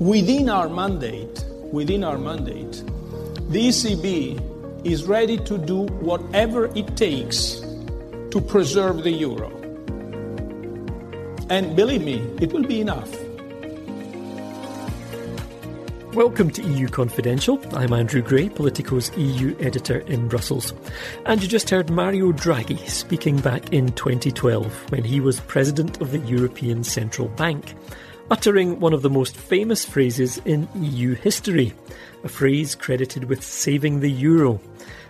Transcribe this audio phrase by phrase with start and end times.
[0.00, 2.82] Within our mandate, within our mandate,
[3.48, 7.60] the ECB is ready to do whatever it takes
[8.32, 9.50] to preserve the euro.
[11.48, 13.08] And believe me, it will be enough.
[16.12, 17.60] Welcome to EU Confidential.
[17.72, 20.74] I'm Andrew Gray, Politico's EU editor in Brussels.
[21.24, 26.10] And you just heard Mario Draghi speaking back in 2012 when he was president of
[26.10, 27.74] the European Central Bank,
[28.30, 31.72] uttering one of the most famous phrases in EU history,
[32.22, 34.60] a phrase credited with saving the euro.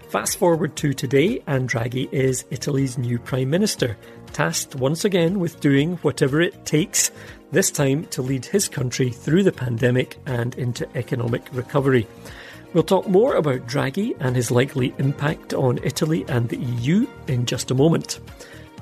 [0.08, 3.96] Fast forward to today, and Draghi is Italy's new Prime Minister,
[4.32, 7.10] tasked once again with doing whatever it takes,
[7.52, 12.06] this time to lead his country through the pandemic and into economic recovery.
[12.72, 17.46] We'll talk more about Draghi and his likely impact on Italy and the EU in
[17.46, 18.18] just a moment.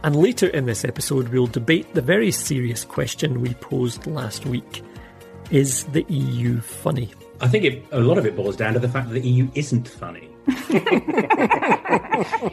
[0.05, 4.83] And later in this episode, we'll debate the very serious question we posed last week
[5.52, 7.12] Is the EU funny?
[7.41, 9.48] I think it, a lot of it boils down to the fact that the EU
[9.55, 10.28] isn't funny.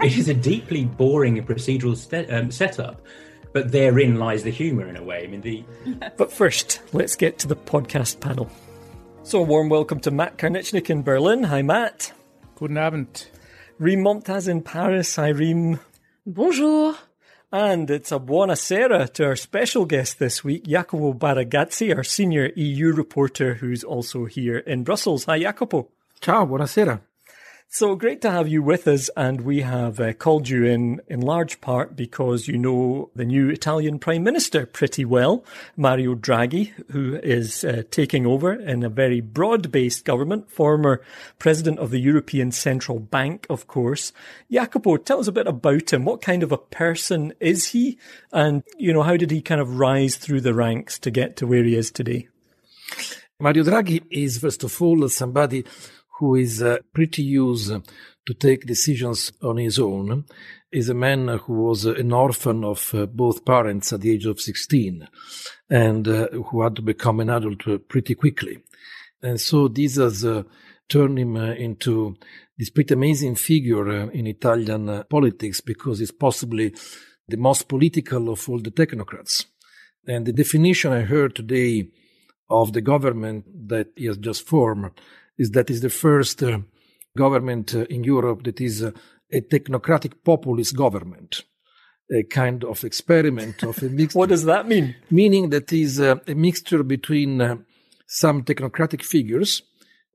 [0.04, 3.02] it is a deeply boring procedural st- um, setup,
[3.52, 5.24] but therein lies the humour in a way.
[5.24, 5.64] I mean, the.
[6.18, 8.50] But first, let's get to the podcast panel.
[9.24, 11.44] So, a warm welcome to Matt Karnitschnig in Berlin.
[11.46, 12.14] Hi, Matt.
[12.56, 13.28] Guten Abend.
[13.80, 15.16] Rym Momtaz in Paris.
[15.16, 15.80] Hi, Rym.
[16.28, 16.96] Bonjour.
[17.52, 22.94] And it's a buonasera to our special guest this week, Jacopo Barigazzi, our senior EU
[22.94, 25.26] reporter, who's also here in Brussels.
[25.26, 25.90] Hi, Jacopo.
[26.22, 27.02] Ciao, buonasera.
[27.72, 31.22] So great to have you with us, and we have uh, called you in in
[31.22, 35.46] large part because you know the new Italian Prime Minister pretty well,
[35.78, 41.04] Mario Draghi, who is uh, taking over in a very broad-based government, former
[41.38, 44.14] President of the European Central Bank, of course.
[44.52, 46.06] Jacopo, tell us a bit about him.
[46.06, 48.00] What kind of a person is he,
[48.34, 51.46] and you know how did he kind of rise through the ranks to get to
[51.46, 52.30] where he is today?
[53.40, 55.64] Mario Draghi is first of all somebody
[56.20, 57.72] who is uh, pretty used
[58.26, 60.26] to take decisions on his own,
[60.72, 64.40] is a man who was an orphan of uh, both parents at the age of
[64.40, 65.08] 16
[65.70, 68.60] and uh, who had to become an adult pretty quickly.
[69.24, 70.26] And so this has
[70.88, 72.16] turned him into
[72.58, 76.74] this pretty amazing figure in Italian politics because he's possibly
[77.28, 79.46] the most political of all the technocrats.
[80.08, 81.90] And the definition I heard today
[82.50, 84.92] of the government that he has just formed
[85.40, 86.60] is that is the first uh,
[87.18, 88.92] government uh, in Europe that is uh,
[89.32, 91.44] a technocratic populist government,
[92.12, 94.14] a kind of experiment of a mix.
[94.14, 94.96] what does that mean?
[95.10, 97.56] Meaning that is uh, a mixture between uh,
[98.06, 99.64] some technocratic figures,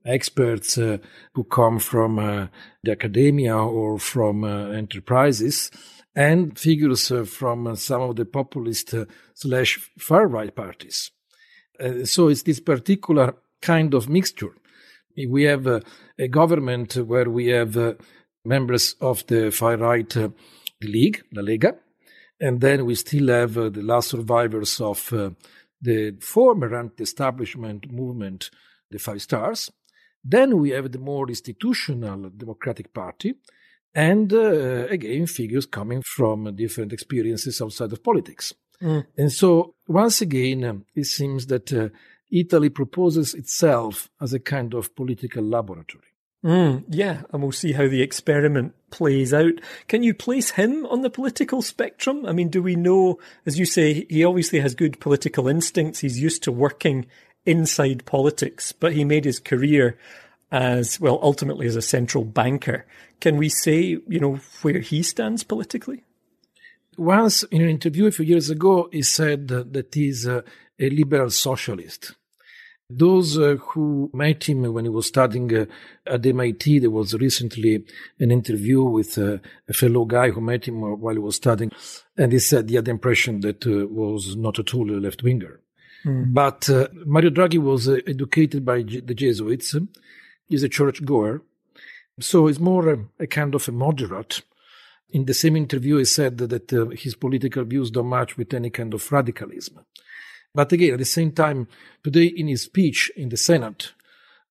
[0.05, 0.97] experts uh,
[1.33, 2.17] who come from
[2.83, 5.71] the academia or from enterprises,
[6.15, 8.93] and figures from some of the populist
[9.33, 11.11] slash far right parties.
[12.03, 14.53] so it's this particular kind of mixture
[15.27, 15.79] we have uh,
[16.19, 17.93] a government where we have uh,
[18.43, 20.29] members of the far right uh,
[20.81, 21.77] league, La Lega,
[22.39, 25.29] and then we still have uh, the last survivors of uh,
[25.81, 28.49] the former anti-establishment movement,
[28.91, 29.71] the Five Stars.
[30.23, 33.35] Then we have the more institutional Democratic Party,
[33.93, 38.53] and uh, again figures coming from different experiences outside of politics.
[38.81, 39.05] Mm.
[39.17, 41.71] And so once again, it seems that
[42.31, 46.03] Italy proposes itself as a kind of political laboratory.
[46.43, 49.53] Mm, yeah, and we'll see how the experiment plays out.
[49.87, 52.23] Can you place him on the political spectrum?
[52.25, 56.01] I mean, do we know, as you say, he obviously has good political instincts.
[56.01, 57.07] He's used to working
[57.47, 59.97] inside politics, but he made his career
[60.51, 62.85] as, well, ultimately as a central banker.
[63.21, 66.03] Can we say, you know, where he stands politically?
[66.95, 70.43] Once in an interview a few years ago, he said that he's a,
[70.79, 72.15] a liberal socialist.
[72.87, 75.65] Those uh, who met him when he was studying uh,
[76.05, 77.83] at MIT, there was recently
[78.19, 79.37] an interview with uh,
[79.67, 81.71] a fellow guy who met him while he was studying,
[82.15, 85.23] and he said he had the impression that uh, was not at all a left
[85.23, 85.61] winger.
[86.05, 86.31] Mm.
[86.31, 89.75] But uh, Mario Draghi was uh, educated by the Jesuits.
[90.47, 91.41] He's a church goer,
[92.19, 94.43] so he's more a, a kind of a moderate
[95.15, 98.69] in the same interview, he said that uh, his political views don't match with any
[98.69, 99.79] kind of radicalism.
[100.55, 101.67] But again, at the same time,
[102.03, 103.91] today in his speech in the Senate,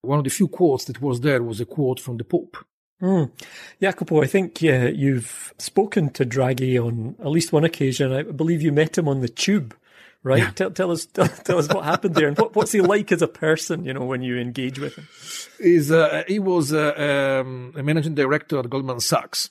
[0.03, 2.59] one of the few quotes that was there was a quote from the Pope.
[3.03, 3.31] Mm.
[3.81, 8.13] Jacopo, I think yeah, you've spoken to Draghi on at least one occasion.
[8.13, 9.75] I believe you met him on the tube,
[10.23, 10.39] right?
[10.39, 10.51] Yeah.
[10.51, 13.23] Tell, tell, us, tell, tell, us what happened there and what, what's he like as
[13.23, 15.09] a person, you know, when you engage with him?
[15.59, 19.51] He's, uh, he was uh, um, a managing director at Goldman Sachs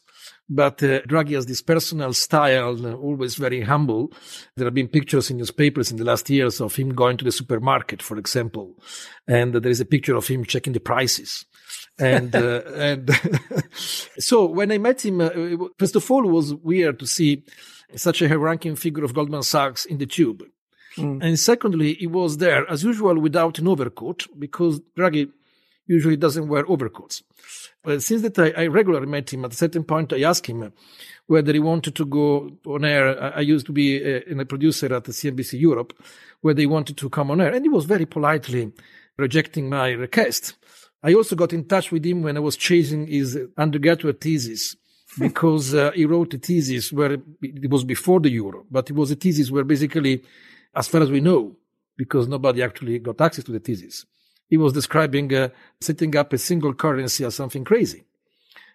[0.49, 4.11] But uh, Draghi has this personal style, uh, always very humble.
[4.55, 7.31] There have been pictures in newspapers in the last years of him going to the
[7.31, 8.77] supermarket, for example,
[9.27, 11.45] and there is a picture of him checking the prices.
[11.97, 13.09] and uh, and
[14.19, 15.29] so when I met him, uh,
[15.77, 17.43] first of all, it was weird to see
[17.95, 20.43] such a high-ranking figure of Goldman Sachs in the tube.
[20.97, 21.23] Mm.
[21.23, 25.31] And secondly, he was there as usual without an overcoat because Draghi
[25.87, 27.23] usually doesn't wear overcoats.
[27.83, 30.71] But since that I, I, regularly met him, at a certain point I asked him
[31.27, 33.21] whether he wanted to go on air.
[33.21, 35.93] I, I used to be a, a, producer at the CNBC Europe,
[36.41, 37.53] where they wanted to come on air.
[37.53, 38.71] And he was very politely
[39.17, 40.55] rejecting my request.
[41.03, 44.75] I also got in touch with him when I was chasing his undergraduate thesis
[45.19, 49.11] because uh, he wrote a thesis where it was before the euro, but it was
[49.11, 50.23] a thesis where basically,
[50.73, 51.55] as far as we know,
[51.97, 54.05] because nobody actually got access to the thesis,
[54.53, 55.49] he was describing uh,
[55.81, 58.03] setting up a single currency as something crazy.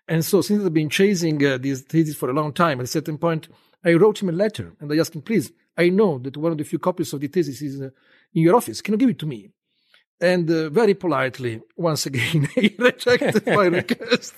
[0.09, 2.95] And so, since I've been chasing uh, these theses for a long time, at a
[2.97, 3.47] certain point,
[3.85, 6.59] I wrote him a letter and I asked him, please, I know that one of
[6.59, 7.91] the few copies of the thesis is uh,
[8.35, 8.83] in your office.
[8.83, 9.51] Can you give it to me?
[10.21, 14.35] And uh, very politely, once again, he rejected my request.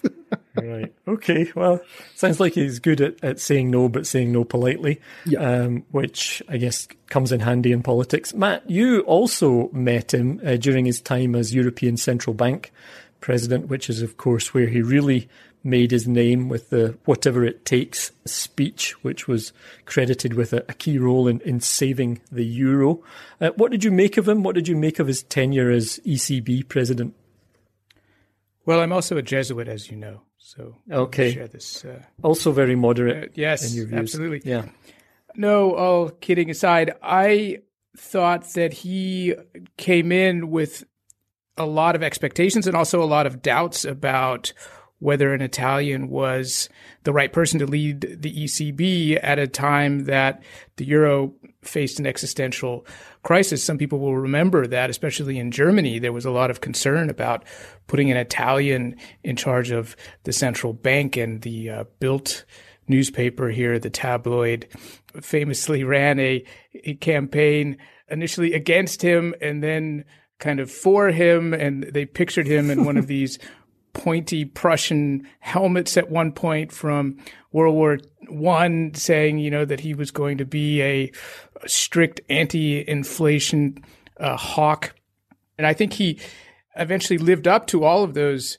[0.55, 0.93] right.
[1.09, 1.51] Okay.
[1.55, 1.81] Well,
[2.15, 5.41] sounds like he's good at, at saying no, but saying no politely, yeah.
[5.41, 8.35] um, which I guess comes in handy in politics.
[8.35, 12.73] Matt, you also met him uh, during his time as European Central Bank
[13.21, 15.29] president, which is, of course, where he really
[15.63, 19.53] made his name with the whatever it takes speech, which was
[19.85, 23.03] credited with a, a key role in, in saving the euro.
[23.41, 24.43] Uh, what did you make of him?
[24.43, 27.15] What did you make of his tenure as ECB president?
[28.65, 30.23] Well, I'm also a Jesuit, as you know.
[30.39, 31.85] So okay, share this.
[31.85, 33.31] Uh, also very moderate.
[33.31, 34.43] Uh, yes, absolutely.
[34.45, 34.67] Yeah.
[35.37, 37.59] No, all kidding aside, I
[37.97, 39.35] thought that he
[39.77, 40.85] came in with
[41.57, 44.53] a lot of expectations and also a lot of doubts about
[45.01, 46.69] whether an Italian was
[47.05, 50.43] the right person to lead the ECB at a time that
[50.77, 52.87] the euro faced an existential
[53.23, 53.65] crisis.
[53.65, 57.45] Some people will remember that, especially in Germany, there was a lot of concern about
[57.87, 62.45] putting an Italian in charge of the central bank and the uh, Bild
[62.89, 64.67] newspaper here, the tabloid,
[65.21, 66.45] famously ran a,
[66.85, 70.05] a campaign initially against him and then
[70.39, 71.55] kind of for him.
[71.55, 73.39] And they pictured him in one of these
[73.93, 77.19] pointy Prussian helmets at one point from
[77.53, 77.99] World War
[78.29, 81.13] One, saying you know that he was going to be a,
[81.67, 83.85] strict anti-inflation
[84.19, 84.95] uh, hawk,
[85.59, 86.19] and I think he
[86.77, 88.59] eventually lived up to all of those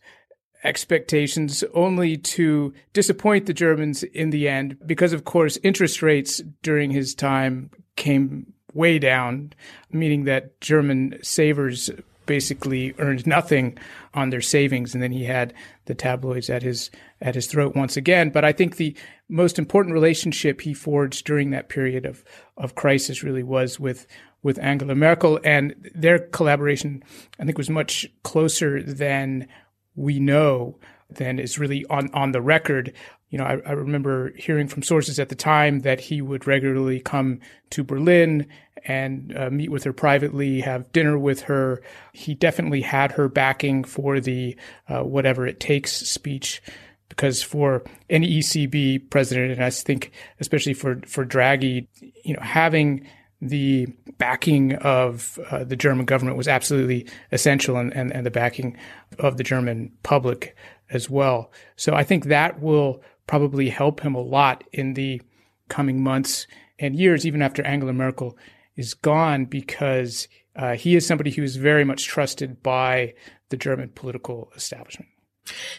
[0.63, 6.91] expectations only to disappoint the Germans in the end because of course interest rates during
[6.91, 9.53] his time came way down
[9.91, 11.89] meaning that German savers
[12.25, 13.77] basically earned nothing
[14.13, 15.53] on their savings, and then he had
[15.85, 16.91] the tabloids at his
[17.21, 18.29] at his throat once again.
[18.29, 18.95] But I think the
[19.29, 22.23] most important relationship he forged during that period of
[22.57, 24.07] of crisis really was with
[24.43, 27.03] with Angela Merkel, and their collaboration
[27.39, 29.47] I think was much closer than
[29.95, 30.79] we know
[31.09, 32.93] than is really on on the record
[33.31, 36.99] you know, I, I, remember hearing from sources at the time that he would regularly
[36.99, 37.39] come
[37.71, 38.45] to Berlin
[38.85, 41.81] and uh, meet with her privately, have dinner with her.
[42.11, 44.57] He definitely had her backing for the
[44.89, 46.61] uh, whatever it takes speech.
[47.07, 51.87] Because for any ECB president, and I think especially for for Draghi,
[52.23, 53.05] you know, having
[53.41, 53.87] the
[54.17, 58.77] backing of uh, the German government was absolutely essential, and, and, and the backing
[59.19, 60.55] of the German public
[60.89, 61.51] as well.
[61.75, 63.01] So I think that will
[63.31, 65.21] probably help him a lot in the
[65.69, 66.47] coming months
[66.79, 68.37] and years, even after Angela Merkel
[68.75, 73.13] is gone, because uh, he is somebody who is very much trusted by
[73.47, 75.09] the German political establishment.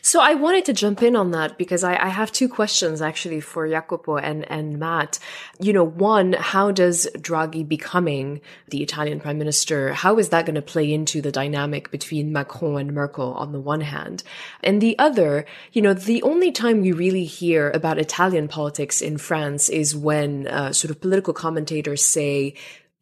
[0.01, 3.41] So I wanted to jump in on that because I, I, have two questions actually
[3.41, 5.21] for Jacopo and, and Matt.
[5.61, 8.41] You know, one, how does Draghi becoming
[8.71, 12.81] the Italian prime minister, how is that going to play into the dynamic between Macron
[12.81, 14.25] and Merkel on the one hand?
[14.65, 19.17] And the other, you know, the only time we really hear about Italian politics in
[19.17, 22.55] France is when uh, sort of political commentators say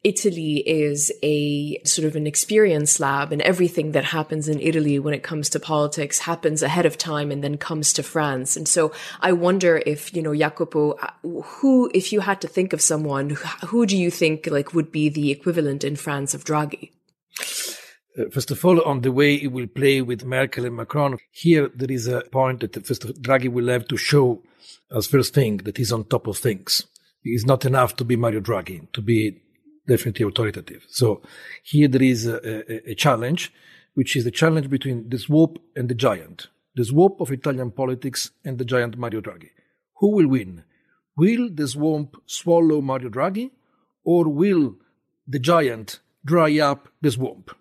[0.03, 5.13] Italy is a sort of an experience lab and everything that happens in Italy when
[5.13, 8.57] it comes to politics happens ahead of time and then comes to France.
[8.57, 12.81] And so I wonder if, you know, Jacopo, who, if you had to think of
[12.81, 16.91] someone, who do you think like would be the equivalent in France of Draghi?
[18.17, 21.69] Uh, first of all, on the way it will play with Merkel and Macron, here
[21.75, 24.41] there is a point that first Draghi will have to show
[24.89, 26.87] as first thing that he's on top of things.
[27.23, 29.41] It's not enough to be Mario Draghi, to be
[29.87, 30.85] definitely authoritative.
[30.89, 31.21] So
[31.63, 33.51] here there is a, a, a challenge,
[33.93, 38.31] which is the challenge between the swap and the giant, the swap of Italian politics
[38.45, 39.49] and the giant Mario Draghi.
[40.01, 40.63] who will win?
[41.15, 43.51] Will the swamp swallow Mario Draghi
[44.03, 44.75] or will
[45.27, 47.51] the giant dry up the swamp?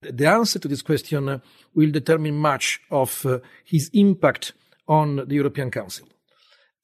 [0.00, 1.42] The answer to this question
[1.74, 4.52] will determine much of uh, his impact
[4.86, 6.06] on the European Council.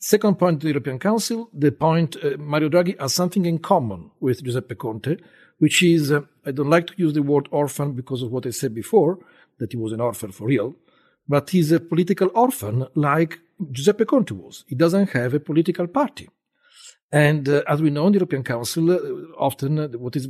[0.04, 4.42] Second point the European Council, the point uh, Mario Draghi has something in common with
[4.42, 5.16] Giuseppe Conte,
[5.58, 8.50] which is, uh, I don't like to use the word orphan because of what I
[8.50, 9.20] said before,
[9.60, 10.74] that he was an orphan for real,
[11.28, 13.38] but he's a political orphan like
[13.70, 14.64] Giuseppe Conte was.
[14.66, 16.28] He doesn't have a political party.
[17.12, 18.98] And uh, as we know in the European Council, uh,
[19.38, 20.26] often uh, what is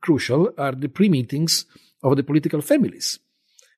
[0.00, 1.66] crucial are the pre-meetings
[2.02, 3.18] of the political families.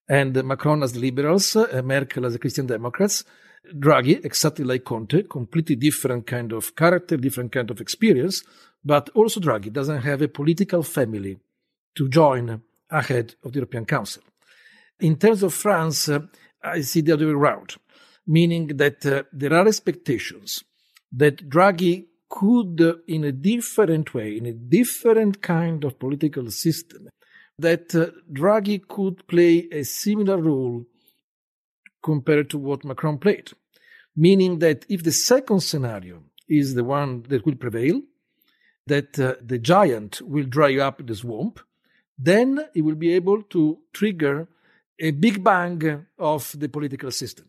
[0.08, 3.24] And Macron as the liberals, uh, Merkel as the Christian Democrats,
[3.72, 8.42] Draghi, exactly like Conte, completely different kind of character, different kind of experience,
[8.84, 11.38] but also Draghi doesn't have a political family
[11.94, 14.22] to join ahead of the European Council.
[15.00, 16.20] In terms of France, uh,
[16.62, 17.76] I see the other way around,
[18.26, 20.64] meaning that uh, there are expectations
[21.12, 27.08] that Draghi could, uh, in a different way, in a different kind of political system,
[27.58, 30.84] that uh, Draghi could play a similar role
[32.02, 33.52] compared to what Macron played.
[34.16, 38.02] Meaning that if the second scenario is the one that will prevail,
[38.86, 41.60] that uh, the giant will dry up the swamp,
[42.18, 44.48] then he will be able to trigger
[44.98, 47.46] a big bang of the political system.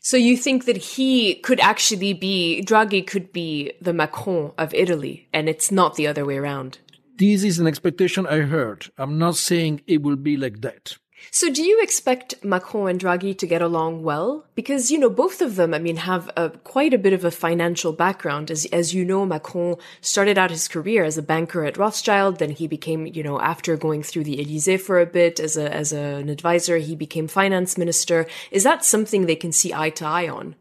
[0.00, 5.28] So you think that he could actually be, Draghi could be the Macron of Italy,
[5.32, 6.78] and it's not the other way around?
[7.16, 8.90] This is an expectation I heard.
[8.98, 10.96] I'm not saying it will be like that.
[11.30, 14.44] So do you expect Macron and Draghi to get along well?
[14.54, 17.30] Because, you know, both of them, I mean, have a, quite a bit of a
[17.30, 18.50] financial background.
[18.50, 22.38] As, as you know, Macron started out his career as a banker at Rothschild.
[22.38, 25.72] Then he became, you know, after going through the Elysee for a bit as a,
[25.72, 28.26] as a, an advisor, he became finance minister.
[28.50, 30.56] Is that something they can see eye to eye on?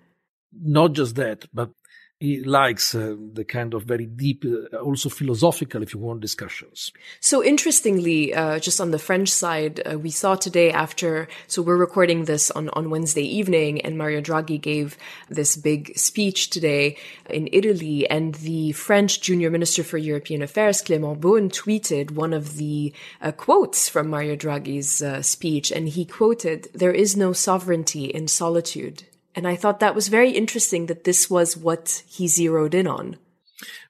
[0.54, 1.72] Not just that, but
[2.20, 6.92] he likes uh, the kind of very deep, uh, also philosophical, if you want, discussions.
[7.20, 11.76] So interestingly, uh, just on the French side, uh, we saw today after, so we're
[11.76, 16.98] recording this on, on Wednesday evening and Mario Draghi gave this big speech today
[17.30, 22.56] in Italy and the French junior minister for European affairs, Clément Beaune, tweeted one of
[22.56, 28.06] the uh, quotes from Mario Draghi's uh, speech and he quoted, there is no sovereignty
[28.06, 29.04] in solitude.
[29.36, 33.18] And I thought that was very interesting that this was what he zeroed in on.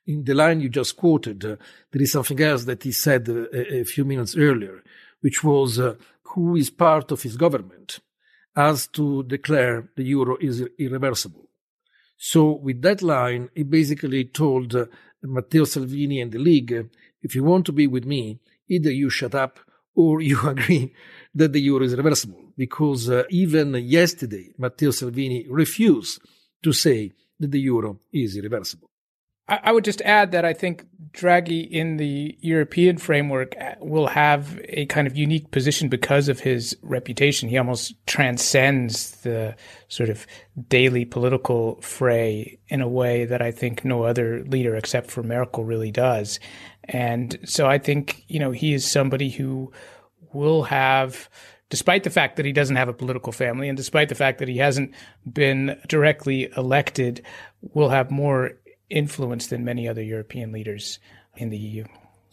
[0.06, 1.56] In the line you just quoted, uh,
[1.92, 4.84] there is something else that he said uh, a, a, few minutes earlier,
[5.22, 8.00] which was uh, who is part of his government
[8.56, 11.50] as to declare the euro is irreversible.
[12.18, 14.86] So with that line, he basically told uh,
[15.24, 16.90] Matteo Salvini and the League,
[17.22, 19.60] if you want to be with me, either you shut up
[19.96, 20.94] or you agree
[21.36, 22.42] that the euro is reversible.
[22.58, 26.22] Because uh, even yesterday, Matteo Salvini refused
[26.62, 28.90] to say that the euro is irreversible.
[29.48, 34.60] I would just add that I think Draghi in the European framework uh, will have
[34.70, 37.50] a kind of unique position because of his reputation.
[37.50, 39.56] He almost transcends the
[39.90, 40.26] sort of
[40.70, 45.66] daily political fray in a way that I think no other leader except for Merkel
[45.66, 46.40] really does.
[46.86, 49.72] And so I think, you know, he is somebody who
[50.32, 51.30] will have,
[51.70, 54.48] despite the fact that he doesn't have a political family and despite the fact that
[54.48, 54.94] he hasn't
[55.32, 57.24] been directly elected,
[57.74, 58.54] will have more
[58.90, 61.00] influence than many other European leaders
[61.36, 61.86] in the EU.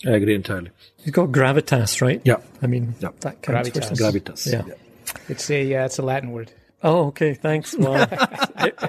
[0.06, 0.70] I agree entirely.
[1.02, 2.22] He's got gravitas, right?
[2.24, 2.36] Yeah.
[2.62, 3.10] I mean, yeah.
[3.20, 3.90] that gravitas.
[3.92, 4.50] Gravitas.
[4.50, 4.62] Yeah.
[4.66, 4.74] yeah.
[5.28, 6.52] It's a uh, it's a Latin word.
[6.82, 7.34] Oh, okay.
[7.34, 7.76] Thanks.
[7.76, 8.08] Well,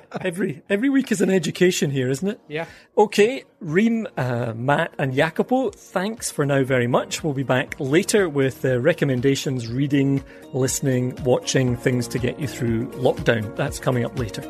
[0.22, 2.40] every every week is an education here, isn't it?
[2.48, 2.66] Yeah.
[2.98, 5.72] Okay, Rym, uh, Matt, and Jacopo.
[5.72, 7.24] Thanks for now very much.
[7.24, 12.88] We'll be back later with uh, recommendations, reading, listening, watching things to get you through
[12.92, 13.54] lockdown.
[13.58, 14.42] That's coming up later.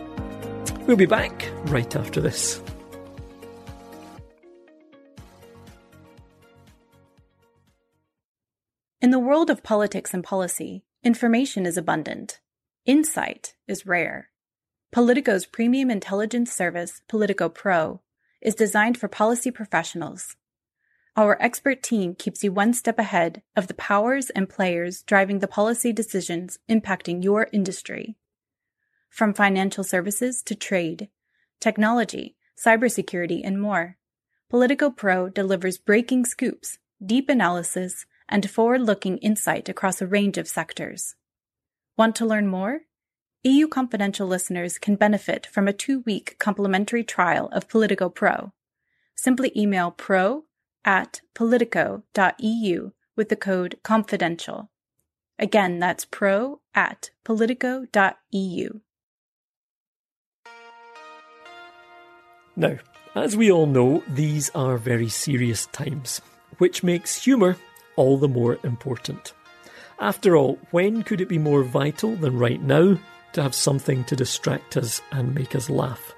[0.85, 2.61] We'll be back right after this.
[9.01, 12.39] In the world of politics and policy, information is abundant.
[12.85, 14.29] Insight is rare.
[14.91, 18.01] Politico's premium intelligence service, Politico Pro,
[18.41, 20.35] is designed for policy professionals.
[21.17, 25.47] Our expert team keeps you one step ahead of the powers and players driving the
[25.47, 28.17] policy decisions impacting your industry.
[29.09, 31.09] From financial services to trade,
[31.59, 33.97] technology, cybersecurity, and more,
[34.47, 40.47] Politico Pro delivers breaking scoops, deep analysis, and forward looking insight across a range of
[40.47, 41.15] sectors.
[41.97, 42.81] Want to learn more?
[43.43, 48.53] EU Confidential listeners can benefit from a two week complimentary trial of Politico Pro.
[49.15, 50.45] Simply email pro
[50.85, 54.69] at politico.eu with the code confidential.
[55.37, 58.69] Again, that's pro at politico.eu.
[62.55, 62.77] Now,
[63.15, 66.21] as we all know, these are very serious times,
[66.59, 67.57] which makes humour
[68.01, 69.33] all the more important.
[69.99, 72.97] After all, when could it be more vital than right now
[73.33, 76.15] to have something to distract us and make us laugh?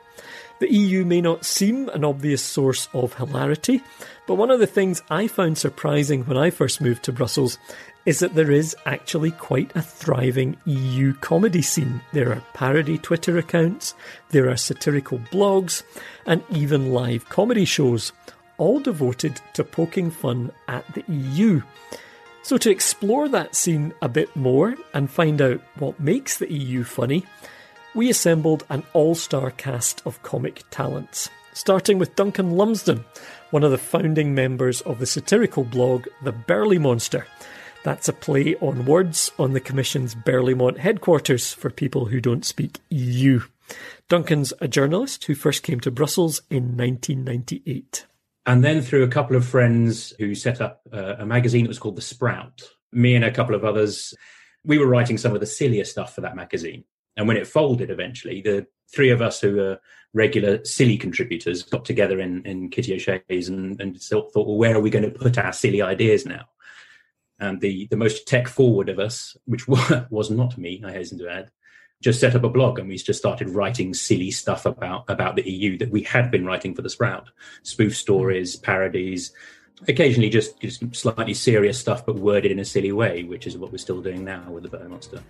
[0.60, 3.82] The EU may not seem an obvious source of hilarity,
[4.28, 7.58] but one of the things I found surprising when I first moved to Brussels
[8.06, 12.00] is that there is actually quite a thriving EU comedy scene.
[12.14, 13.94] There are parody Twitter accounts,
[14.30, 15.84] there are satirical blogs,
[16.26, 18.14] and even live comedy shows,
[18.58, 21.62] all devoted to poking fun at the EU.
[22.44, 26.84] So, to explore that scene a bit more and find out what makes the EU
[26.84, 27.26] funny,
[27.96, 33.06] we assembled an all star cast of comic talents, starting with Duncan Lumsden,
[33.52, 37.26] one of the founding members of the satirical blog The Berlaymonster.
[37.84, 42.80] That's a play on words on the Commission's Berlaymont headquarters for people who don't speak
[42.90, 43.42] EU.
[44.10, 48.06] Duncan's a journalist who first came to Brussels in 1998.
[48.46, 51.80] And then through a couple of friends who set up uh, a magazine that was
[51.80, 54.14] called The Sprout, me and a couple of others,
[54.66, 56.84] we were writing some of the sillier stuff for that magazine.
[57.16, 59.80] And when it folded eventually, the three of us who were
[60.14, 64.82] regular silly contributors got together in, in Kitty O'Shea's and, and thought, well, where are
[64.82, 66.46] we going to put our silly ideas now?
[67.40, 71.30] And the, the most tech forward of us, which was not me, I hasten to
[71.30, 71.52] add,
[72.04, 75.50] just set up a blog and we just started writing silly stuff about, about the
[75.50, 77.30] EU that we had been writing for the Sprout
[77.64, 79.32] spoof stories, parodies,
[79.88, 83.72] occasionally just, just slightly serious stuff, but worded in a silly way, which is what
[83.72, 85.22] we're still doing now with the Berlaymonster.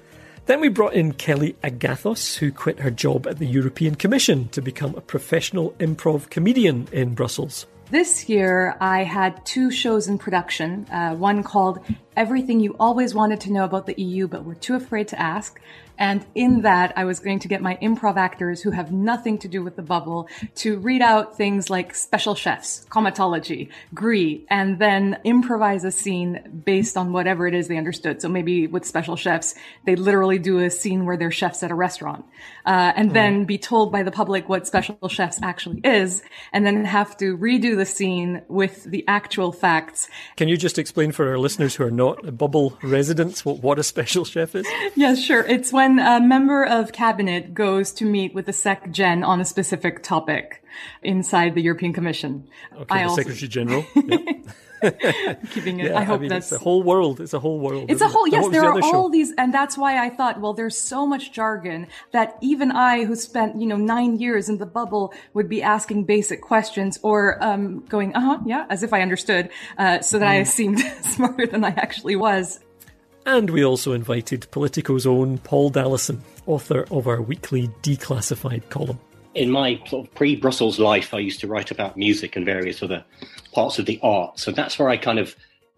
[0.48, 4.62] Then we brought in Kelly Agathos, who quit her job at the European Commission to
[4.62, 7.68] become a professional improv comedian in Brussels.
[7.92, 10.88] This year, I had two shows in production.
[10.89, 11.80] Uh, one called
[12.15, 15.60] Everything You Always Wanted to Know About the EU But Were Too Afraid to Ask,
[15.98, 19.48] and in that, I was going to get my improv actors who have nothing to
[19.48, 25.20] do with the bubble to read out things like special chefs, comitology, Gree, and then
[25.24, 28.22] improvise a scene based on whatever it is they understood.
[28.22, 29.53] So maybe with special chefs,
[29.86, 32.26] they literally do a scene where they're chefs at a restaurant,
[32.65, 36.86] uh, and then be told by the public what special chefs actually is, and then
[36.86, 40.10] have to redo the scene with the actual facts.
[40.38, 43.84] Can you just explain for our listeners who are not bubble residents what, what a
[43.84, 44.68] special chef is?
[44.96, 45.46] yes, sure.
[45.46, 49.42] It's when when a member of cabinet goes to meet with the Sec Gen on
[49.42, 50.63] a specific topic
[51.02, 52.48] inside the European Commission.
[52.74, 53.22] Okay, I the also...
[53.22, 53.86] Secretary General.
[55.52, 55.91] keeping it.
[55.91, 57.19] Yeah, I hope I mean, that's a whole world.
[57.19, 57.89] It's a whole world.
[57.89, 58.26] It's a whole.
[58.26, 58.34] It?
[58.34, 59.10] Yes, there the are all show?
[59.10, 63.15] these, and that's why I thought, well, there's so much jargon that even I, who
[63.15, 67.86] spent you know nine years in the bubble, would be asking basic questions or um,
[67.88, 70.39] going, uh huh, yeah, as if I understood, uh, so that mm.
[70.39, 72.60] I seemed smarter than I actually was.
[73.26, 79.00] And we also invited Politico's own Paul Dallison, author of our weekly declassified column.
[79.34, 82.84] In my sort of pre Brussels life, I used to write about music and various
[82.84, 83.04] other
[83.54, 84.39] parts of the art.
[84.39, 85.36] So that's where I kind of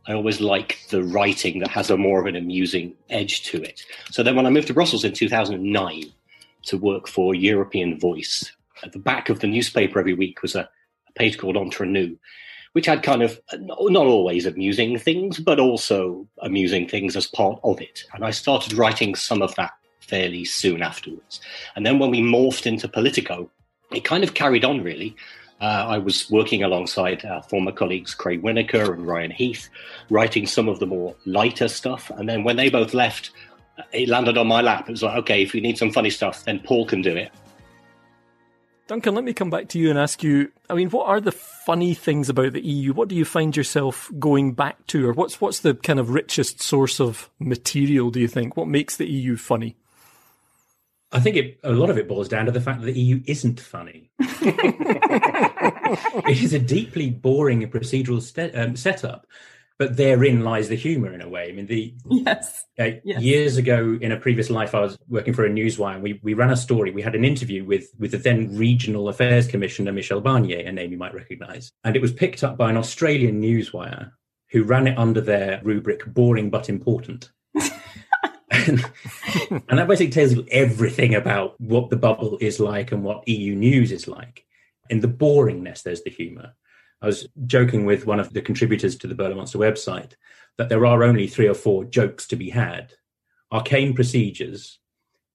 [0.08, 3.82] I always like the writing that has a more of an amusing edge to it.
[4.12, 6.04] So then when I moved to Brussels in 2009
[6.66, 8.52] to work for European Voice,
[8.84, 10.70] at the back of the newspaper every week was a,
[11.08, 12.16] a page called Entre Nous,
[12.74, 17.82] which had kind of not always amusing things, but also amusing things as part of
[17.82, 18.04] it.
[18.14, 21.40] And I started writing some of that fairly soon afterwards.
[21.76, 23.50] And then when we morphed into Politico,
[23.92, 25.16] it kind of carried on really.
[25.65, 29.67] Uh, I was working alongside uh, former colleagues Craig Winneker and Ryan Heath,
[30.12, 32.12] writing some of the more lighter stuff.
[32.12, 33.32] And then when they both left,
[33.91, 34.88] it landed on my lap.
[34.88, 37.32] It was like, okay, if you need some funny stuff, then Paul can do it.
[38.86, 40.51] Duncan, let me come back to you and ask you.
[40.69, 42.93] I mean, what are the funny things about the EU?
[42.93, 46.62] What do you find yourself going back to, or what's what's the kind of richest
[46.62, 48.12] source of material?
[48.12, 49.78] Do you think what makes the EU funny?
[51.15, 53.21] I think it, a lot of it boils down to the fact that the EU
[53.25, 54.12] isn't funny.
[54.19, 54.84] it
[56.43, 58.21] is a deeply boring procedural
[58.56, 59.25] um, setup
[59.78, 61.49] but therein lies the humor in a way.
[61.49, 62.63] I mean, the yes.
[62.80, 63.21] Uh, yes.
[63.21, 65.95] years ago in a previous life, I was working for a newswire.
[65.95, 66.91] And we we ran a story.
[66.91, 70.91] We had an interview with with the then regional affairs commissioner Michel Barnier, a name
[70.91, 74.12] you might recognise, and it was picked up by an Australian newswire
[74.51, 77.32] who ran it under their rubric "boring but important."
[79.69, 83.56] and, that basically tells you everything about what the bubble is like and what EU
[83.56, 84.45] news is like.
[84.89, 86.54] In the boringness, there's the humour
[87.01, 90.13] I was joking with one of the contributors to the Berlaymonster website
[90.58, 92.93] that there are only three or four jokes to be had
[93.51, 94.80] arcane procedures,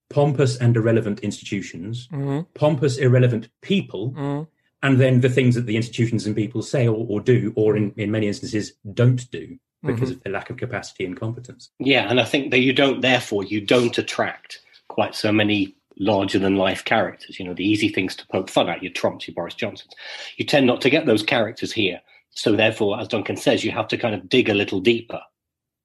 [0.08, 2.40] pompous and irrelevant institutions, mm-hmm.
[2.54, 4.42] pompous, irrelevant people, mm-hmm.
[4.82, 7.92] and then the things that the institutions and people say or, or do, or in,
[7.96, 10.12] in many instances don't do because mm-hmm.
[10.12, 11.70] of their lack of capacity and competence.
[11.78, 16.38] Yeah, and I think that you don't, therefore, you don't attract quite so many larger
[16.38, 17.38] than life characters.
[17.38, 19.94] You know, the easy things to poke fun at, your Trumps, your Boris Johnsons.
[20.36, 22.00] You tend not to get those characters here.
[22.30, 25.20] So therefore, as Duncan says, you have to kind of dig a little deeper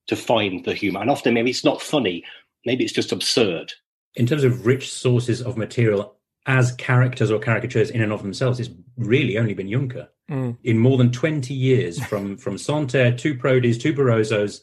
[0.07, 1.01] to find the humor.
[1.01, 2.23] And often maybe it's not funny,
[2.65, 3.73] maybe it's just absurd.
[4.15, 6.14] In terms of rich sources of material
[6.45, 10.07] as characters or caricatures in and of themselves, it's really only been Juncker.
[10.29, 10.57] Mm.
[10.63, 14.61] In more than 20 years, from from Santer to Prodis to Barroso's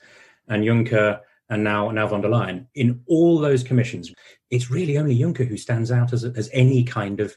[0.48, 4.12] and Juncker and now now von der Leyen, in all those commissions,
[4.50, 7.36] it's really only Juncker who stands out as, as any kind of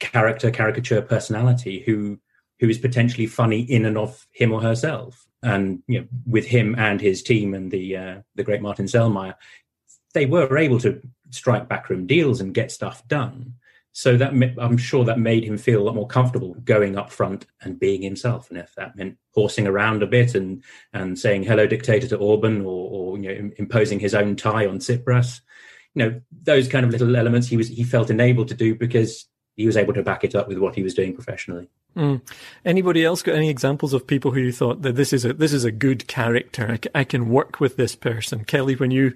[0.00, 2.18] character, caricature personality who
[2.60, 5.26] who is potentially funny in and of him or herself.
[5.42, 9.34] And you know, with him and his team and the uh, the great Martin Selmayr,
[10.14, 13.54] they were able to strike backroom deals and get stuff done.
[13.98, 17.46] So that I'm sure that made him feel a lot more comfortable going up front
[17.62, 18.48] and being himself.
[18.48, 22.60] And if that meant horsing around a bit and and saying hello dictator to Orban
[22.60, 25.40] or, or you know imposing his own tie on Tsipras,
[25.94, 29.26] you know those kind of little elements he was he felt enabled to do because
[29.58, 31.68] he was able to back it up with what he was doing professionally.
[31.96, 32.22] Mm.
[32.64, 35.52] Anybody else got any examples of people who you thought that this is a this
[35.52, 36.78] is a good character?
[36.94, 38.44] I, I can work with this person.
[38.44, 39.14] Kelly, when you,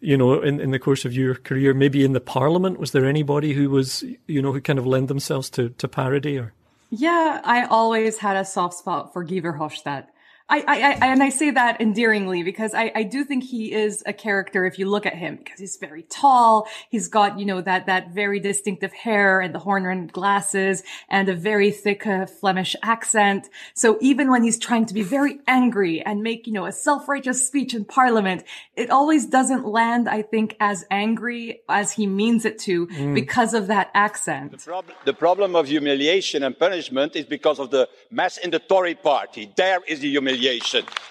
[0.00, 3.06] you know, in, in the course of your career, maybe in the Parliament, was there
[3.06, 6.52] anybody who was, you know, who kind of lend themselves to to parody or?
[6.90, 10.06] Yeah, I always had a soft spot for Guy Verhofstadt.
[10.48, 14.04] I, I, I, and I say that endearingly because I, I do think he is
[14.06, 16.68] a character if you look at him because he's very tall.
[16.88, 21.34] He's got, you know, that, that very distinctive hair and the horn-rimmed glasses and a
[21.34, 23.48] very thick uh, Flemish accent.
[23.74, 27.44] So even when he's trying to be very angry and make, you know, a self-righteous
[27.44, 28.44] speech in parliament,
[28.76, 33.14] it always doesn't land, I think, as angry as he means it to mm.
[33.14, 34.52] because of that accent.
[34.52, 38.60] The, prob- the problem of humiliation and punishment is because of the mess in the
[38.60, 39.52] Tory party.
[39.56, 40.35] There is the humiliation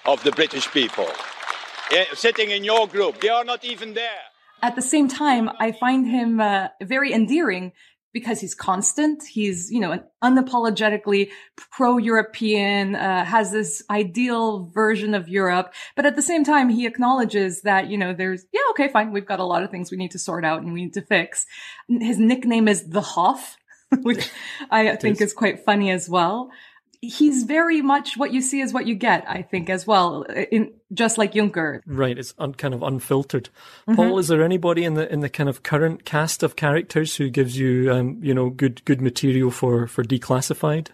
[0.04, 1.08] of the British people.
[2.14, 4.22] Sitting in your group, they are not even there.
[4.62, 7.72] At the same time, I find him uh, very endearing
[8.12, 9.22] because he's constant.
[9.24, 11.30] He's, you know, an unapologetically
[11.70, 15.74] pro-European, uh, has this ideal version of Europe.
[15.94, 19.12] But at the same time, he acknowledges that, you know, there's, yeah, okay, fine.
[19.12, 21.02] We've got a lot of things we need to sort out and we need to
[21.02, 21.44] fix.
[21.88, 23.58] His nickname is the Hoff,
[24.00, 24.30] which
[24.70, 26.50] I think is quite funny as well
[27.00, 30.72] he's very much what you see is what you get, I think, as well, in
[30.92, 31.80] just like Juncker.
[31.86, 33.48] Right, it's un, kind of unfiltered.
[33.88, 33.94] Mm-hmm.
[33.94, 37.28] Paul, is there anybody in the in the kind of current cast of characters who
[37.28, 40.88] gives you, um, you know, good good material for for declassified,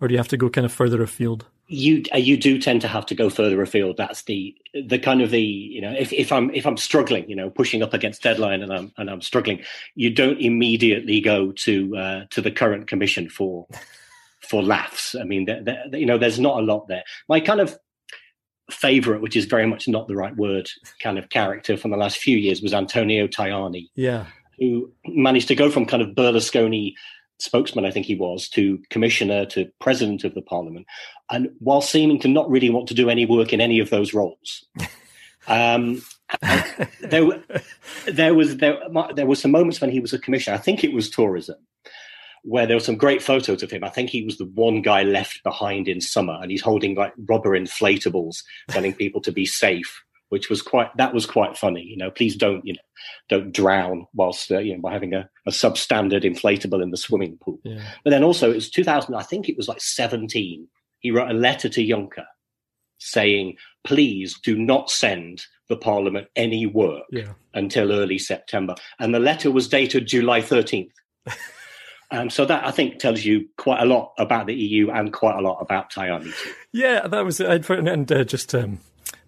[0.00, 1.46] or do you have to go kind of further afield?
[1.68, 3.96] You uh, you do tend to have to go further afield.
[3.96, 7.34] That's the the kind of the you know if, if I'm if I'm struggling, you
[7.34, 9.62] know, pushing up against deadline and I'm and I'm struggling,
[9.94, 13.66] you don't immediately go to uh, to the current commission for
[14.48, 15.14] for laughs.
[15.14, 17.04] I mean, they're, they're, you know, there's not a lot there.
[17.28, 17.78] My kind of
[18.70, 20.68] favorite, which is very much not the right word,
[21.00, 23.88] kind of character from the last few years was Antonio Tajani.
[23.94, 24.26] Yeah.
[24.58, 26.94] Who managed to go from kind of Berlusconi
[27.38, 30.86] spokesman, I think he was, to commissioner to president of the parliament.
[31.30, 34.14] And while seeming to not really want to do any work in any of those
[34.14, 34.64] roles,
[35.48, 36.02] um,
[37.00, 37.42] there,
[38.06, 38.78] there was there,
[39.14, 40.56] there was some moments when he was a commissioner.
[40.56, 41.56] I think it was tourism,
[42.46, 43.82] where there were some great photos of him.
[43.82, 47.12] I think he was the one guy left behind in summer, and he's holding like
[47.28, 51.82] rubber inflatables, telling people to be safe, which was quite that was quite funny.
[51.82, 52.80] You know, please don't you know
[53.28, 57.36] don't drown whilst uh, you know by having a, a substandard inflatable in the swimming
[57.38, 57.58] pool.
[57.64, 57.82] Yeah.
[58.04, 59.14] But then also it was 2000.
[59.14, 60.68] I think it was like 17.
[61.00, 62.26] He wrote a letter to Juncker
[62.98, 67.32] saying, "Please do not send." The Parliament any work yeah.
[67.52, 70.92] until early September, and the letter was dated July 13th.
[72.10, 75.36] Um, so that I think tells you quite a lot about the EU and quite
[75.36, 76.52] a lot about Tajani too.
[76.72, 78.78] Yeah, that was and uh, just um,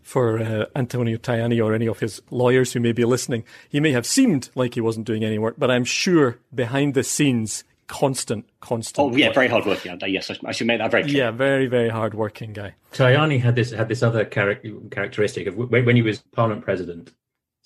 [0.02, 3.92] for uh, Antonio Tajani or any of his lawyers who may be listening, he may
[3.92, 8.46] have seemed like he wasn't doing any work, but I'm sure behind the scenes, constant,
[8.60, 9.12] constant.
[9.12, 9.34] Oh yeah, work.
[9.34, 9.98] very hard working.
[10.06, 11.16] Yes, I should make that very clear.
[11.16, 12.74] Yeah, very, very hard working guy.
[12.92, 17.12] Tajani had this had this other characteristic of when he was Parliament president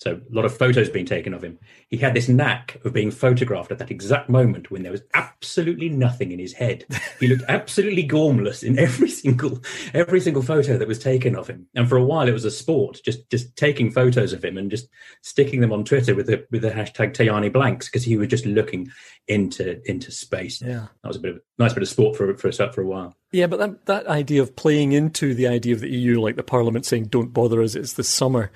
[0.03, 1.57] so a lot of photos being taken of him.
[1.87, 5.87] He had this knack of being photographed at that exact moment when there was absolutely
[5.87, 6.85] nothing in his head.
[7.21, 9.61] He looked absolutely gormless in every single
[9.93, 11.67] every single photo that was taken of him.
[11.73, 14.69] And for a while, it was a sport, just just taking photos of him and
[14.69, 14.89] just
[15.21, 18.45] sticking them on Twitter with the with the hashtag Tajani blanks because he was just
[18.45, 18.91] looking
[19.29, 20.61] into into space.
[20.61, 22.85] Yeah, that was a bit of a nice bit of sport for for for a
[22.85, 23.15] while.
[23.31, 26.43] Yeah, but that that idea of playing into the idea of the EU, like the
[26.43, 28.51] Parliament saying, "Don't bother us, it's the summer."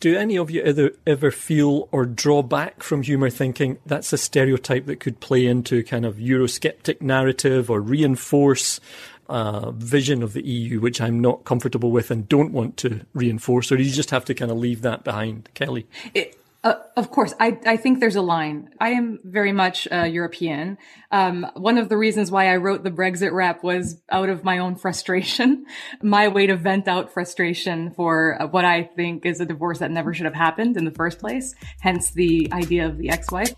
[0.00, 4.18] Do any of you ever, ever feel or draw back from humour thinking that's a
[4.18, 8.80] stereotype that could play into kind of Eurosceptic narrative or reinforce
[9.28, 13.72] a vision of the EU which I'm not comfortable with and don't want to reinforce,
[13.72, 15.86] or do you just have to kind of leave that behind, Kelly?
[16.14, 18.70] It- Uh, of course, I, I think there's a line.
[18.80, 20.78] I am very much uh, European.
[21.12, 24.58] Um, one of the reasons why I wrote the Brexit rep was out of my
[24.58, 25.64] own frustration,
[26.02, 29.92] my way to vent out frustration for uh, what I think is a divorce that
[29.92, 31.54] never should have happened in the first place.
[31.78, 33.54] Hence the idea of the ex-wife.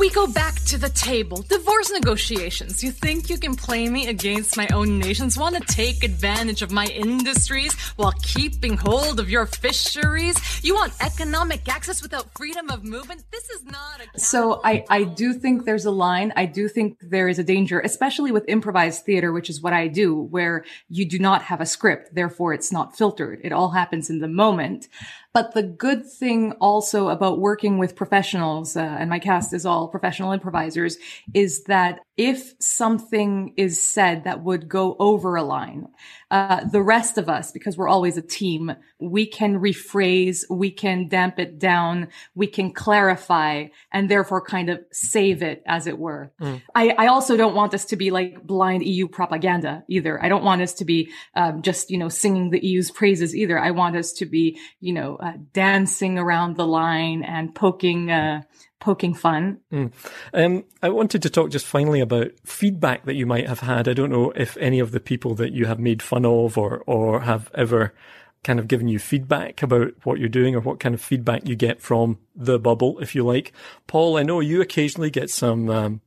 [0.00, 1.42] We go back to the table.
[1.42, 2.82] Divorce negotiations.
[2.82, 5.36] You think you can play me against my own nations?
[5.36, 10.64] Want to take advantage of my industries while keeping hold of your fisheries?
[10.64, 13.24] You want economic access without freedom of movement?
[13.30, 14.18] This is not a.
[14.18, 16.32] So I, I do think there's a line.
[16.34, 19.86] I do think there is a danger, especially with improvised theater, which is what I
[19.88, 22.14] do, where you do not have a script.
[22.14, 23.42] Therefore, it's not filtered.
[23.44, 24.88] It all happens in the moment.
[25.32, 29.86] But the good thing also about working with professionals, uh, and my cast is all
[29.86, 30.98] professional improvisers,
[31.34, 35.86] is that if something is said that would go over a line,
[36.30, 41.08] uh, the rest of us, because we're always a team, we can rephrase, we can
[41.08, 46.30] damp it down, we can clarify, and therefore kind of save it, as it were.
[46.40, 46.60] Mm.
[46.74, 50.22] I, I, also don't want this to be like blind EU propaganda either.
[50.22, 53.58] I don't want us to be um, just, you know, singing the EU's praises either.
[53.58, 58.42] I want us to be, you know, uh, dancing around the line and poking, uh,
[58.80, 59.60] poking fun.
[59.72, 59.92] Mm.
[60.32, 63.88] Um, I wanted to talk just finally about feedback that you might have had.
[63.88, 66.82] I don't know if any of the people that you have made fun of or,
[66.86, 67.94] or have ever
[68.42, 71.54] kind of given you feedback about what you're doing or what kind of feedback you
[71.54, 73.52] get from the bubble, if you like.
[73.86, 76.00] Paul, I know you occasionally get some um,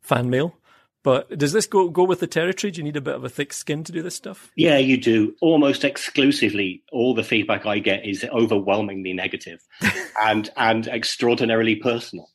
[0.00, 0.56] fan mail.
[1.02, 2.70] But does this go go with the territory?
[2.70, 4.50] Do you need a bit of a thick skin to do this stuff?
[4.56, 5.34] Yeah, you do.
[5.40, 9.60] Almost exclusively, all the feedback I get is overwhelmingly negative
[10.22, 12.30] and and extraordinarily personal.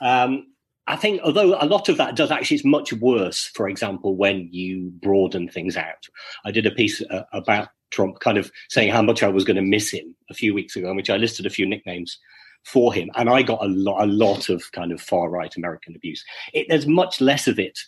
[0.00, 0.46] Um,
[0.86, 3.50] I think, although a lot of that does actually, it's much worse.
[3.54, 6.06] For example, when you broaden things out,
[6.44, 9.56] I did a piece uh, about Trump, kind of saying how much I was going
[9.56, 12.18] to miss him a few weeks ago, in which I listed a few nicknames
[12.64, 15.96] for him, and I got a lot, a lot of kind of far right American
[15.96, 16.24] abuse.
[16.52, 17.78] It, there's much less of it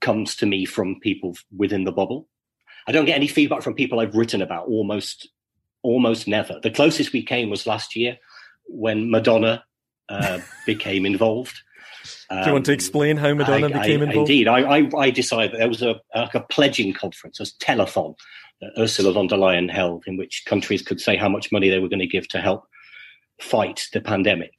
[0.00, 2.28] comes to me from people within the bubble.
[2.86, 5.28] I don't get any feedback from people I've written about almost
[5.82, 6.58] almost never.
[6.62, 8.16] The closest we came was last year
[8.66, 9.64] when Madonna
[10.08, 11.60] uh, became involved.
[12.30, 14.30] Um, Do you want to um, explain how Madonna I, became I, involved?
[14.30, 18.14] Indeed, I, I, decided that there was a, like a pledging conference, a telethon
[18.60, 21.78] that Ursula von der Leyen held, in which countries could say how much money they
[21.78, 22.64] were going to give to help
[23.40, 24.52] fight the pandemic.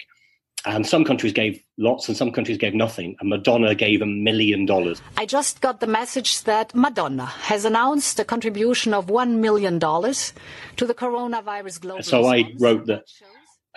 [0.66, 3.16] And some countries gave lots and some countries gave nothing.
[3.20, 5.02] And Madonna gave a million dollars.
[5.18, 10.86] I just got the message that Madonna has announced a contribution of $1 million to
[10.86, 13.04] the coronavirus global So I wrote that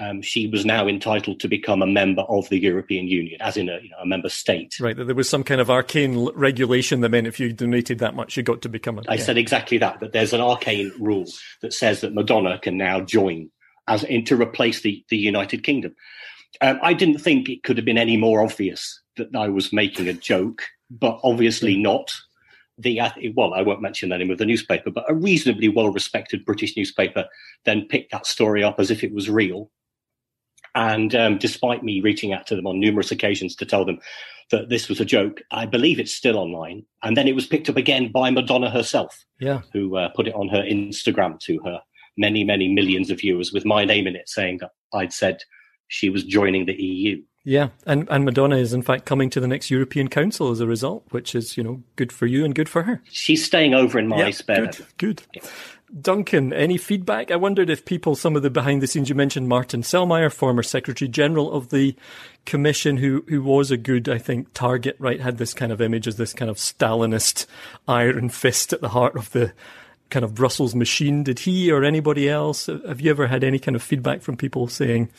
[0.00, 3.68] um, she was now entitled to become a member of the European Union, as in
[3.68, 4.74] a, you know, a member state.
[4.80, 8.14] Right, that there was some kind of arcane regulation that meant if you donated that
[8.14, 9.02] much, you got to become a.
[9.08, 9.22] I yeah.
[9.22, 11.26] said exactly that, that there's an arcane rule
[11.60, 13.50] that says that Madonna can now join
[13.88, 15.94] as in to replace the, the United Kingdom.
[16.60, 20.08] Um, I didn't think it could have been any more obvious that I was making
[20.08, 22.12] a joke, but obviously not.
[22.78, 23.00] The
[23.36, 27.26] well, I won't mention the name of the newspaper, but a reasonably well-respected British newspaper
[27.64, 29.70] then picked that story up as if it was real.
[30.74, 34.00] And um, despite me reaching out to them on numerous occasions to tell them
[34.50, 36.84] that this was a joke, I believe it's still online.
[37.02, 40.34] And then it was picked up again by Madonna herself, yeah, who uh, put it
[40.34, 41.80] on her Instagram to her
[42.16, 45.42] many, many millions of viewers with my name in it, saying that I'd said
[45.92, 47.22] she was joining the EU.
[47.44, 50.66] Yeah, and and Madonna is in fact coming to the next European Council as a
[50.66, 53.02] result, which is you know good for you and good for her.
[53.10, 54.66] She's staying over in my yeah, spare.
[54.66, 55.22] Good, good.
[56.00, 57.30] Duncan, any feedback?
[57.30, 60.62] I wondered if people, some of the behind the scenes, you mentioned Martin Selmayr, former
[60.62, 61.94] Secretary General of the
[62.46, 64.96] Commission, who who was a good, I think, target.
[64.98, 67.46] Right, had this kind of image as this kind of Stalinist
[67.86, 69.52] iron fist at the heart of the
[70.08, 71.24] kind of Brussels machine.
[71.24, 72.66] Did he or anybody else?
[72.66, 75.10] Have you ever had any kind of feedback from people saying?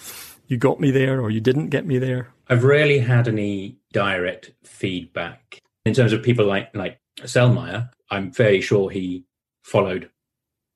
[0.53, 2.27] You got me there or you didn't get me there?
[2.47, 7.89] I've rarely had any direct feedback in terms of people like like Selmayr.
[8.11, 9.25] I'm fairly sure he
[9.63, 10.11] followed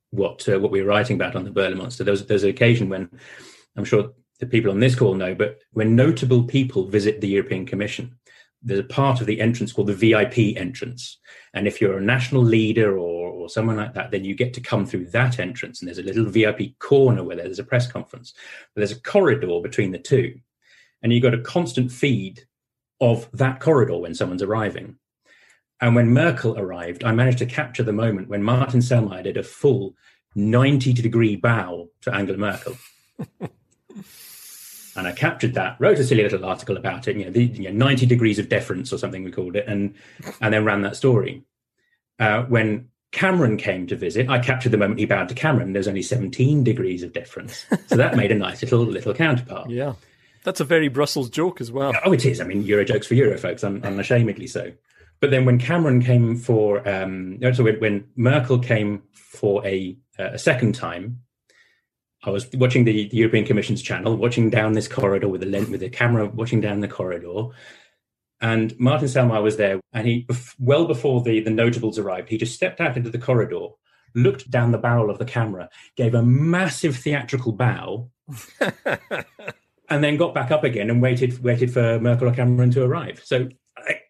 [0.10, 2.04] what uh, what we were writing about on the Berlaymonster.
[2.04, 3.08] There's there's an occasion when
[3.76, 7.68] I'm sure the people on this call know, but when notable people visit the European
[7.68, 8.18] Commission,
[8.63, 11.17] there's a part of the entrance called the VIP entrance.
[11.54, 14.62] And if you're a national leader or, or someone like that, then you get to
[14.62, 15.80] come through that entrance.
[15.80, 18.34] And there's a little VIP corner where there's a press conference.
[18.74, 20.39] But there's a corridor between the two.
[21.02, 22.46] And you've got a constant feed
[23.00, 24.98] of that corridor when someone's arriving.
[25.80, 29.43] And when Merkel arrived, I managed to capture the moment when Martin Selmayr did a
[29.43, 29.96] full
[30.36, 32.78] 90 degree bow to Angela Merkel.
[34.98, 37.72] and I captured that, wrote a silly little article about it, you know, the you
[37.72, 39.96] know, 90 degrees of deference or something we called it, and
[40.42, 41.44] and then ran that story.
[42.20, 45.74] Uh, when Cameron came to visit, I captured the moment he bowed to Cameron.
[45.74, 47.66] There's only 17 degrees of difference.
[47.88, 49.70] So that made a nice little little counterpart.
[49.70, 49.94] Yeah.
[50.44, 51.94] That's a very Brussels joke as well.
[52.06, 52.40] Oh, it is.
[52.40, 54.72] I mean, Euro jokes for Euro folks, un- unashamedly so.
[55.20, 60.38] But then when Cameron came for, um, so when, when Merkel came for a, a
[60.38, 61.22] second time,
[62.28, 65.70] I was watching the, the European Commission's channel, watching down this corridor with the lens,
[65.70, 67.56] with the camera, watching down the corridor,
[68.42, 70.28] and Martin Selmayr was there, and he,
[70.60, 73.70] well before the, the notables arrived, he just stepped out into the corridor,
[74.13, 78.10] looked down the barrel of the camera, gave a massive theatrical bow,
[79.90, 83.22] and then got back up again and waited waited for Merkel or Cameron to arrive.
[83.24, 84.02] So, I,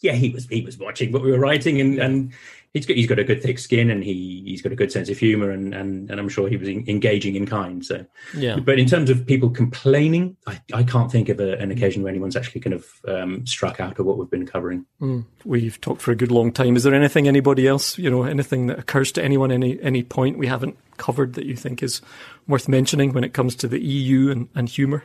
[0.00, 2.32] yeah, he was he was watching what we were writing, and, and
[2.76, 5.08] he's got he's got a good thick skin, and he he's got a good sense
[5.08, 7.84] of humor, and and, and I'm sure he was engaging in kind.
[7.84, 8.04] So,
[8.36, 8.58] yeah.
[8.58, 12.10] But in terms of people complaining, I, I can't think of a, an occasion where
[12.10, 14.84] anyone's actually kind of um, struck out of what we've been covering.
[15.00, 15.24] Mm.
[15.44, 16.76] We've talked for a good long time.
[16.76, 20.38] Is there anything anybody else, you know, anything that occurs to anyone any any point
[20.38, 22.02] we haven't covered that you think is
[22.46, 25.04] worth mentioning when it comes to the EU and, and humor?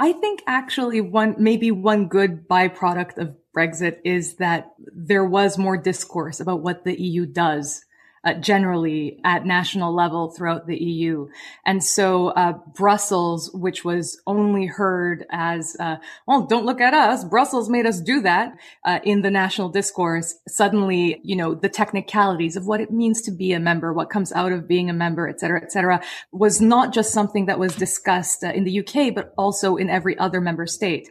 [0.00, 5.76] I think actually one, maybe one good byproduct of Brexit is that there was more
[5.76, 7.84] discourse about what the EU does
[8.24, 11.28] uh, generally at national level throughout the EU.
[11.64, 17.24] And so uh, Brussels, which was only heard as, uh, well, don't look at us.
[17.24, 20.34] Brussels made us do that uh, in the national discourse.
[20.48, 24.32] Suddenly, you know, the technicalities of what it means to be a member, what comes
[24.32, 27.74] out of being a member, et cetera, et cetera, was not just something that was
[27.76, 31.08] discussed uh, in the UK, but also in every other member state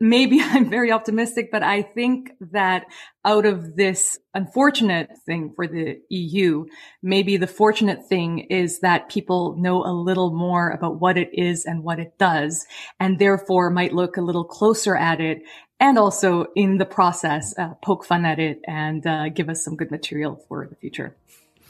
[0.00, 2.86] maybe I'm very optimistic, but I think that
[3.24, 6.64] out of this unfortunate thing for the EU,
[7.02, 11.66] maybe the fortunate thing is that people know a little more about what it is
[11.66, 12.66] and what it does,
[12.98, 15.42] and therefore might look a little closer at it.
[15.78, 19.76] And also in the process, uh, poke fun at it and uh, give us some
[19.76, 21.16] good material for the future.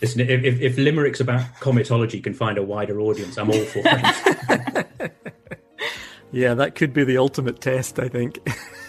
[0.00, 3.82] Listen, if, if, if limericks about comitology can find a wider audience, I'm all for
[3.84, 5.12] it.
[6.32, 8.38] Yeah, that could be the ultimate test, I think.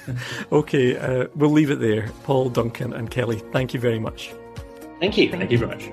[0.52, 2.10] okay, uh, we'll leave it there.
[2.24, 4.34] Paul, Duncan, and Kelly, thank you very much.
[5.00, 5.30] Thank you.
[5.32, 5.90] Thank you very much.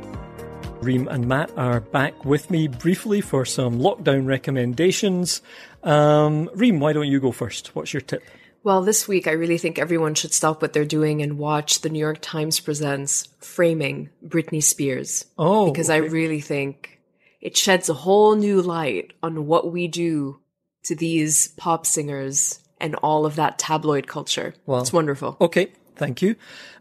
[0.82, 5.42] Rym and Matt are back with me briefly for some lockdown recommendations.
[5.82, 7.74] Um, Rym, why don't you go first?
[7.74, 8.22] What's your tip?
[8.62, 11.88] Well, this week I really think everyone should stop what they're doing and watch the
[11.88, 15.24] New York Times presents Framing Britney Spears.
[15.38, 15.96] Oh, because okay.
[15.96, 17.00] I really think
[17.40, 20.40] it sheds a whole new light on what we do
[20.88, 24.54] to these pop singers and all of that tabloid culture.
[24.66, 25.36] Well, it's wonderful.
[25.40, 26.36] Okay, thank you.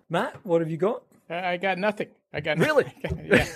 [0.09, 1.03] Matt, what have you got?
[1.29, 2.07] I got nothing.
[2.33, 2.85] I got really.
[3.03, 3.27] Nothing.
[3.31, 3.47] yeah,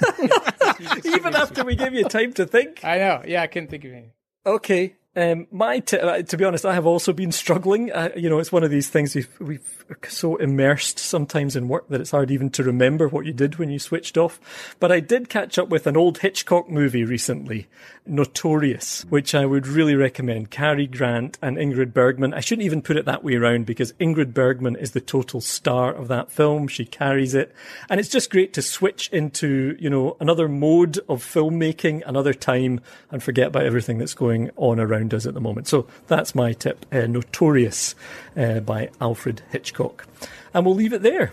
[0.80, 1.16] yeah.
[1.16, 2.84] Even after we gave you time to think.
[2.84, 3.24] I know.
[3.26, 4.12] Yeah, I couldn't think of anything.
[4.46, 4.96] Okay.
[5.13, 7.91] Um, my t- uh, to be honest, I have also been struggling.
[8.15, 12.00] You know, it's one of these things we've we've so immersed sometimes in work that
[12.00, 14.39] it's hard even to remember what you did when you switched off.
[14.80, 17.67] But I did catch up with an old Hitchcock movie recently,
[18.06, 20.50] Notorious, which I would really recommend.
[20.50, 22.34] Cary Grant and Ingrid Bergman.
[22.34, 25.93] I shouldn't even put it that way around because Ingrid Bergman is the total star
[25.93, 26.69] of that film.
[26.69, 27.54] She carries it,
[27.89, 32.80] and it's just great to switch into you know another mode of filmmaking, another time,
[33.12, 35.68] and forget about everything that's going on around us at the moment.
[35.68, 36.86] So that's my tip.
[36.92, 37.96] Uh, Notorious
[38.38, 40.06] uh, by Alfred Hitchcock.
[40.54, 41.32] And we'll leave it there.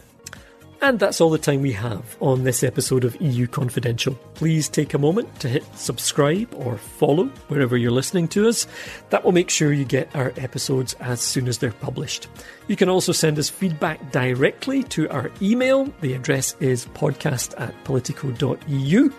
[0.80, 4.14] And that's all the time we have on this episode of EU Confidential.
[4.34, 8.68] Please take a moment to hit subscribe or follow wherever you're listening to us.
[9.10, 12.28] That will make sure you get our episodes as soon as they're published.
[12.68, 15.92] You can also send us feedback directly to our email.
[16.00, 19.10] The address is podcast at politico.eu.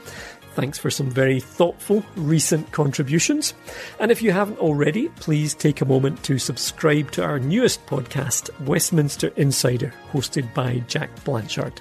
[0.60, 3.54] Thanks for some very thoughtful recent contributions.
[3.98, 8.50] And if you haven't already, please take a moment to subscribe to our newest podcast,
[8.65, 11.80] Westminster Insider, hosted by Jack Blanchard.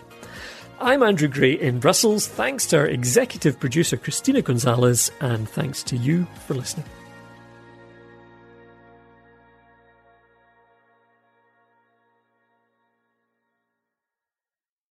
[0.78, 2.28] I'm Andrew Gray in Brussels.
[2.28, 6.86] Thanks to our executive producer, Christina Gonzalez, and thanks to you for listening.